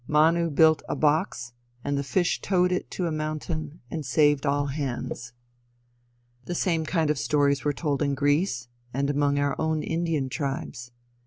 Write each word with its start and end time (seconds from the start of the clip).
Manu 0.07 0.49
built 0.49 0.81
a 0.89 0.95
"box" 0.95 1.53
and 1.83 1.95
the 1.95 2.01
fish 2.03 2.41
towed 2.41 2.71
it 2.71 2.89
to 2.89 3.05
a 3.05 3.11
mountain 3.11 3.81
and 3.91 4.03
saved 4.03 4.47
all 4.47 4.65
hands. 4.65 5.31
The 6.45 6.55
same 6.55 6.87
kind 6.87 7.11
of 7.11 7.19
stories 7.19 7.63
were 7.63 7.71
told 7.71 8.01
in 8.01 8.15
Greece, 8.15 8.67
and 8.95 9.11
among 9.11 9.37
our 9.37 9.55
own 9.59 9.83
Indian 9.83 10.27
tribes. 10.27 10.89